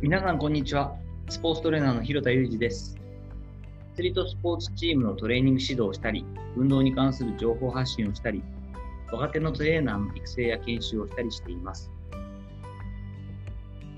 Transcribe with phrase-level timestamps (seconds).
[0.00, 0.94] 皆さん、こんにちは。
[1.28, 2.96] スポーツトレーナーの広田裕二です。
[3.94, 6.24] アスリートスポーツチームのトレーニング指導をしたり、
[6.56, 8.40] 運動に関する情報発信をしたり、
[9.10, 11.90] 若手のトレーナーの育成や研修をしたりしています。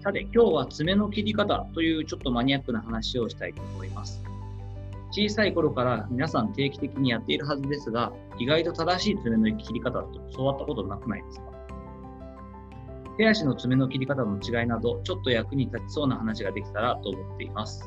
[0.03, 4.23] さて、今日は爪の切り方というちょっとマニアックな話をしたいと思います。
[5.11, 11.60] 小さい頃から皆さん定期的にやっているはずですが、意外と正しい爪の切り方と教わったことなくないですか？
[13.21, 17.87] 手足の爪の切り方の違いなど、ちょっと役に立ちそうな話ができたらと思っています。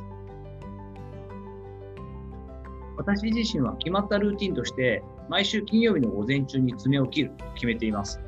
[2.98, 8.20] 私自身は決まったルーティンとして、毎週金曜日の午前中に爪を切ると決めています。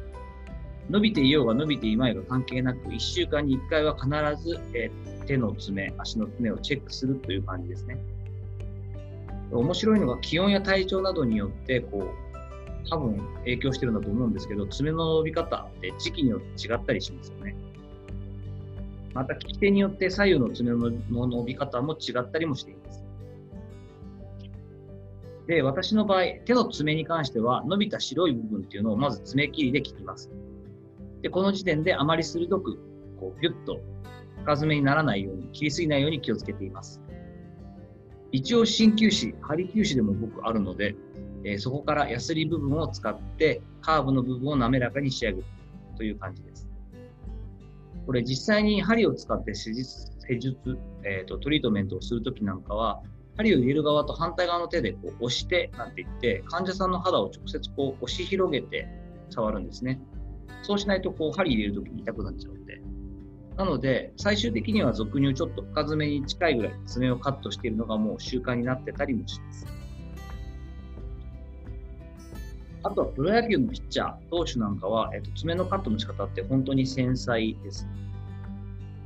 [0.90, 4.90] 伸びていようが伸びていまいが関係なく、1週間に1回は必ず、え
[5.28, 8.00] 手の爪、足の爪をチェックするという感じですね。
[9.52, 12.24] 面白いのが気温や体調などによって、こう、
[12.89, 17.55] 多分影響してるんだと思うんですけど、爪の伸び方って時期によって違ったりしますよね。
[19.14, 20.89] また、利き手によって左右の爪の
[21.28, 23.06] 伸び方も違ったりもしています。
[25.47, 30.30] で、私の場合、手の爪に関しては、伸びた白い部分っていうのをまず爪切りで切ります。
[31.22, 32.78] で、この時点であまり鋭く、
[33.19, 33.80] こう、ギュッと
[34.44, 37.02] 深爪にならないように、切りすぎないように気をつけています。
[38.31, 40.95] 一応、鍼灸師、針灸師でも僕あるので、
[41.45, 45.45] えそこからヤスリ部分を使って、カーブの部分を滑らかに仕上げる
[45.95, 46.67] という感じです。
[48.05, 53.01] これ実際に針を使って施術、施術えーとトリートメントをするときなんかは、
[53.38, 58.88] 針を入れる側と反対側の手でこう押してなんて言って、患者さんの肌を直接こう押し広げて
[59.29, 59.99] 触るんですね。
[60.63, 62.81] そうしないとこう針入れるときに痛くなっちゃうので。
[63.57, 69.75] なので、最終的には俗にちょっと深爪に近いぐらい爪をカットしているのがもう習慣になってたりもします。
[72.86, 77.88] あとはプロ野球のピッチャー、投手なんかは、えっと、爪のカットの仕方って本当に繊細です。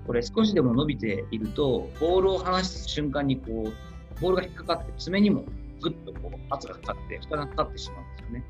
[0.05, 5.45] これ少しでも伸びていると、ボールを離す瞬間にこう、ボールが引っかかって爪にも
[5.81, 8.43] ぐっとこう圧がかかって、負担がかかってしまうんですよね。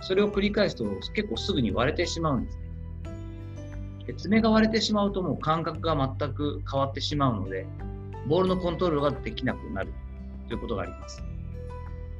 [0.00, 2.62] それを繰り返すと結構すぐに割れてしまうんですね。
[4.08, 7.64] で爪が割れてしまうともう感覚が全く変わってしまうので、
[8.26, 9.92] ボールのコントロールができなくなる
[10.48, 11.22] ということがあります。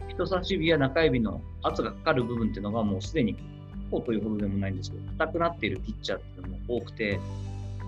[0.08, 3.36] 人差し指や中指の圧がかかる部分っていうのがもうすでに
[3.91, 7.20] こうというほどでもないんですけど、硬くなっているピッチャーっていうのも多くて、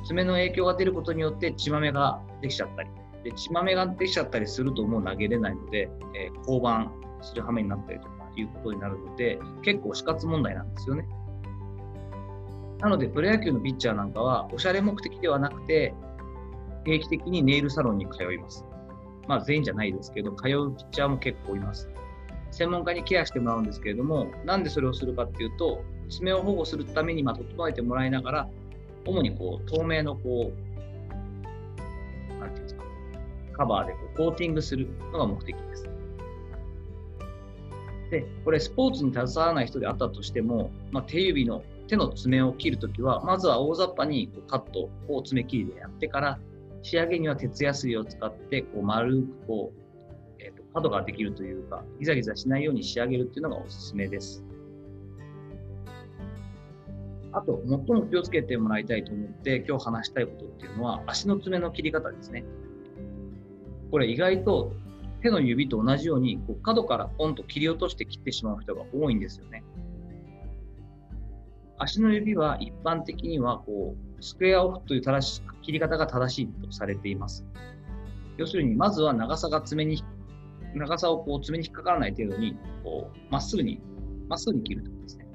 [0.06, 2.88] 爪の影響が出ることによって血豆ができちゃったり、
[3.24, 6.90] で血豆ができちゃったりするともう投げれないので、えー降板
[7.22, 11.06] する羽目になったりとかいうことになるので、結構死活問題なんですよね。
[12.80, 15.94] なので、プロ野球のピッチャーなんかは、おしゃれ目的ではなくて、
[16.84, 18.64] 定期的にネイルサロンに通います。
[19.28, 21.90] まあ全員じゃないですけど、通うピッチャーも結構います。
[22.50, 28.48] 専門家にケアしてもらうんですけれども、なんでそれをするかっていうと、爪を保護するためにま整えてもらいながら、
[29.06, 32.84] 主にこう透明のこう、なんていうんですか、
[33.52, 35.88] カバーでこうコーティングするのが目的です。
[38.10, 46.38] で、これスポーツに携わらない人であったとしても、まあ、手指の手の爪を切るときは、まずは大雑把にこうカットを爪切りでやってから、
[46.82, 49.79] 仕上げには鉄ヤスリを使って、こう丸くこう、
[50.74, 54.44] 角ができるというか、ギザギザしないように仕上げるっていうのがおすすめです。
[57.32, 62.44] あと、最も気をつけてもらいたいと思って今日話したいことっていうのは、足の爪の切り方ですね。
[63.90, 64.72] これ意外と
[65.22, 69.64] 手の指と同じようにこう角からポンと切り落として切ってしまう人が多いんですよね。
[71.78, 77.44] 足の指は一般的にはこうスクエアオフという正し切り方が正しいとされています。
[78.40, 80.02] 要するに、まずは長さが爪に、
[80.74, 83.80] 長さをこう爪に引っかからない程度に、こう、まっすぐに、
[84.28, 85.26] まっすぐに切るということですね。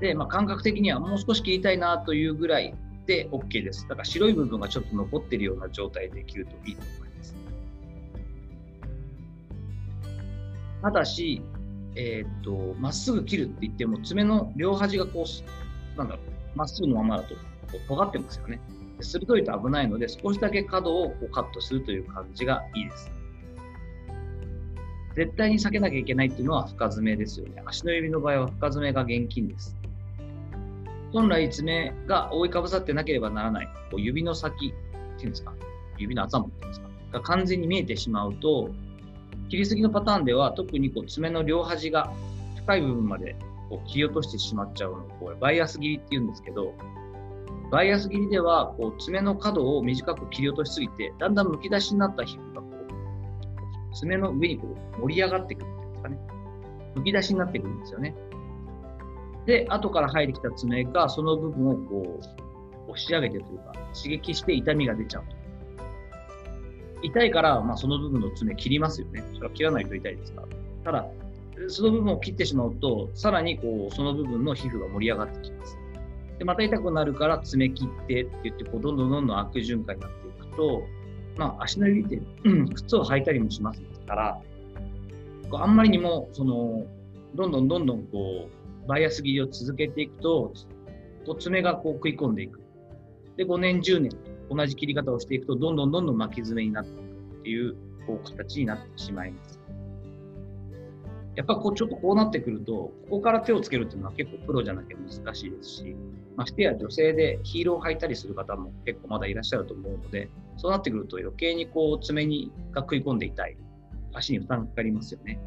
[0.00, 2.74] で、まあ、感覚的にはもう少し切りたいなというぐらい
[3.06, 3.88] で OK です。
[3.88, 7.36] だから白い部分がちょっと残っているような状態で切るといいと思います。
[10.82, 11.42] ただし、
[11.96, 17.40] えーっと、まっすぐ切るって言っても、爪の両端がこう、なんだろう、まっすぐのままだと、こ
[17.74, 18.60] う尖ってますよね。
[18.98, 23.10] で鋭いと危ないので、少しだけ角をこうカットするという感じがいいです。
[25.14, 27.62] 絶対に避けなきゃいけないっていうのは深爪ですよね。
[27.64, 29.76] 足の指の場合は深爪が厳禁です。
[31.12, 35.54] 本来爪が覆いかぶさってなければならない、こう指の先っていうんですか、
[35.96, 38.70] 指の頭っていうんですか、が完全に見えてしまうと、
[39.48, 42.12] 切りすぎのパターンでは特にこう爪の両端が
[42.56, 43.36] 深い部分まで
[43.68, 46.74] こう切り落としてしまっちゃうのをこれバイアス切りっていうんですけど、
[47.70, 52.62] バイアス切りではこう爪の角を短く切り落としすぎて、だんだん剥き出しになった皮膚が
[53.94, 56.18] 爪の上にこう盛り上がってくるっていうんですかね。
[56.96, 58.14] 剥き出しになってくるんですよね。
[59.46, 62.20] で、後から生えてきた爪がその部分をこ
[62.88, 65.24] う押し上げてというか、刺激して痛みが出ちゃう。
[67.02, 69.22] 痛いから、まあ、その部分の爪切りますよね。
[69.34, 70.48] それは切らないと痛いですから。
[70.84, 71.06] ただ、
[71.68, 75.78] その部分を切ってしまうと、さらにこうその部分の皮膚が盛り上がってきます。
[76.38, 80.82] でまた痛くなるから爪切ってって言ってこうどんどんどんどん悪循環になっていくと、
[81.36, 82.22] まあ、足の指って
[82.74, 84.40] 靴を履いたりもしますから
[85.52, 86.86] あんまりにもその
[87.34, 88.48] どんどんどんどんこ
[88.84, 90.52] うバイアス切りを続けていくと
[91.26, 92.60] こう爪がこう食い込んでいく。
[93.36, 94.10] で5年10年
[94.50, 97.76] 同じ切り方をしていくとどんどんどんどん巻き爪になっていくっていう
[98.06, 99.63] こう形になってしまいます。
[101.36, 105.96] やっぱこうちょっとこうなってくると、ここから手をつけるっていうのは結構プロじゃなきゃ難しいですし、
[106.36, 113.56] ましてや女性でヒールを履いたりする方も結構まだいらっしゃると思うので、そうなってくると余計にこう爪にが食い込んでいたい、
[114.12, 115.40] 足に負担がかかりますよね。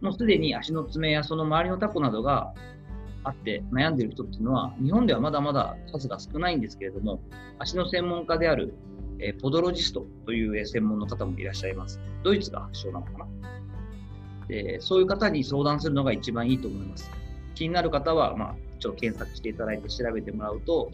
[0.00, 2.52] もうすでに足の爪やその周りのタコなどが
[3.22, 7.20] あって悩んでいる人っていうのは、日本ではまだまだ数が少ないんですけれども、
[7.60, 8.74] 足の専門家である
[9.20, 12.00] えポドロジストという専門の方もいらっしゃいます。
[12.22, 13.43] ドイツが発祥なのかな。
[14.48, 17.10] でそういう方に相談するのが一番いいと思います。
[17.54, 20.90] 気になる方は、まあ、ちょっと検索していただいて調べてもらうと、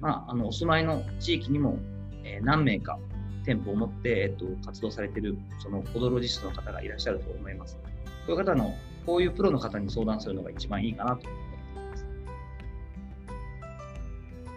[0.00, 1.78] まあ、あのお住まいの地域にも、
[2.24, 2.98] えー、何名か
[3.44, 7.76] 店舗を持って、えっと、活動されているそのポドロジストの方がいらっしゃると思います。
[7.76, 7.82] こ
[8.28, 12.06] ういう方の、こういうプロの方に相談するのが一番いいかなと思っています。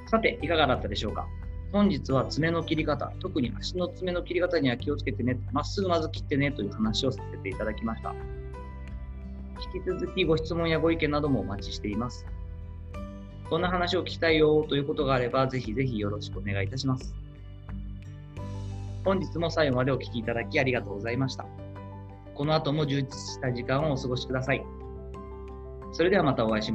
[0.07, 1.27] さて、いかがだったでしょうか？
[1.71, 8.13] 本日は爪の切り方、特に足の爪の切り方には気をつけてね、まっすぐまず切ってねという話をさせていただきました。
[9.73, 12.25] 引き続きご質問やご意見などもお待ちしています。
[13.49, 17.13] こんな話を聞きたいよということがあれば、ぜひぜひよろしくお願いいたします。
[19.05, 21.45] 本日も最後までお聴きいただきありがとうございました。
[22.35, 24.65] この後も充実した時間をお過ごしください。
[25.91, 26.67] それではまたお会いしましょう。